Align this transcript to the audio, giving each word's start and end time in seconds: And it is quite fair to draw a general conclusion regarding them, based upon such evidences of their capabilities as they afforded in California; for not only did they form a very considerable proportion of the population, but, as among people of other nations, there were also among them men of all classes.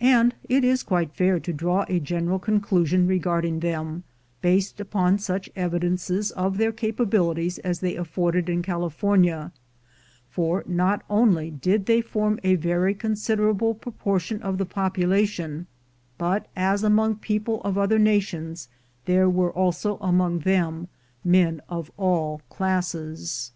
And 0.00 0.34
it 0.48 0.64
is 0.64 0.82
quite 0.82 1.12
fair 1.12 1.38
to 1.38 1.52
draw 1.52 1.84
a 1.86 2.00
general 2.00 2.38
conclusion 2.38 3.06
regarding 3.06 3.60
them, 3.60 4.04
based 4.40 4.80
upon 4.80 5.18
such 5.18 5.50
evidences 5.54 6.30
of 6.30 6.56
their 6.56 6.72
capabilities 6.72 7.58
as 7.58 7.80
they 7.80 7.94
afforded 7.94 8.48
in 8.48 8.62
California; 8.62 9.52
for 10.30 10.64
not 10.66 11.02
only 11.10 11.50
did 11.50 11.84
they 11.84 12.00
form 12.00 12.40
a 12.42 12.54
very 12.54 12.94
considerable 12.94 13.74
proportion 13.74 14.40
of 14.40 14.56
the 14.56 14.64
population, 14.64 15.66
but, 16.16 16.48
as 16.56 16.82
among 16.82 17.16
people 17.16 17.60
of 17.64 17.76
other 17.76 17.98
nations, 17.98 18.68
there 19.04 19.28
were 19.28 19.52
also 19.52 19.98
among 19.98 20.38
them 20.38 20.88
men 21.22 21.60
of 21.68 21.90
all 21.98 22.40
classes. 22.48 23.52